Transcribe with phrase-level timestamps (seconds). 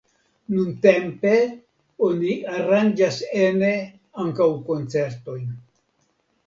[0.53, 1.33] Nuntempe
[2.07, 3.71] oni aranĝas ene
[4.27, 5.47] ankaŭ koncertojn.